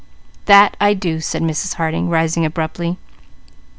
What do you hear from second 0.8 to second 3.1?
I do!" said Mrs. Harding rising abruptly.